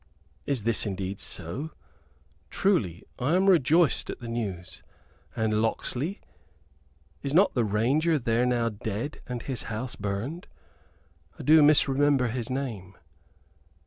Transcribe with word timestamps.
"Is 0.47 0.63
this 0.63 0.87
indeed 0.87 1.19
so? 1.19 1.69
Truly 2.49 3.03
I 3.19 3.35
am 3.35 3.45
rejoiced 3.45 4.09
at 4.09 4.17
the 4.17 4.27
news. 4.27 4.81
And 5.35 5.61
Locksley 5.61 6.19
is 7.21 7.35
not 7.35 7.53
the 7.53 7.63
Ranger 7.63 8.17
there 8.17 8.47
now 8.47 8.69
dead, 8.69 9.21
and 9.27 9.43
his 9.43 9.61
house 9.69 9.95
burned? 9.95 10.47
I 11.37 11.43
do 11.43 11.61
misremember 11.61 12.29
his 12.29 12.49
name." 12.49 12.97